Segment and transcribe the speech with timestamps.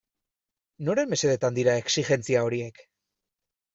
[0.87, 2.85] Noren mesedetan dira exijentzia horiek?